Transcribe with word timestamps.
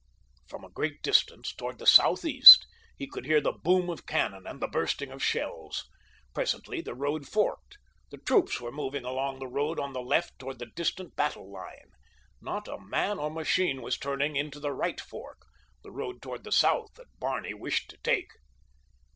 From 0.47 0.63
a 0.63 0.69
great 0.71 1.03
distance, 1.03 1.53
toward 1.53 1.77
the 1.77 1.85
southeast, 1.85 2.65
he 2.97 3.05
could 3.05 3.27
hear 3.27 3.39
the 3.39 3.51
boom 3.51 3.87
of 3.87 4.07
cannon 4.07 4.47
and 4.47 4.59
the 4.59 4.67
bursting 4.67 5.11
of 5.11 5.21
shells. 5.23 5.85
Presently 6.33 6.81
the 6.81 6.95
road 6.95 7.27
forked. 7.27 7.77
The 8.09 8.17
troops 8.17 8.59
were 8.59 8.71
moving 8.71 9.05
along 9.05 9.37
the 9.37 9.47
road 9.47 9.79
on 9.79 9.93
the 9.93 10.01
left 10.01 10.39
toward 10.39 10.57
the 10.57 10.65
distant 10.75 11.15
battle 11.15 11.51
line. 11.51 11.91
Not 12.41 12.67
a 12.67 12.79
man 12.79 13.19
or 13.19 13.29
machine 13.29 13.83
was 13.83 13.95
turning 13.95 14.35
into 14.35 14.59
the 14.59 14.71
right 14.73 14.99
fork, 14.99 15.45
the 15.83 15.91
road 15.91 16.19
toward 16.23 16.45
the 16.45 16.51
south 16.51 16.95
that 16.95 17.19
Barney 17.19 17.53
wished 17.53 17.87
to 17.91 17.97
take. 17.97 18.31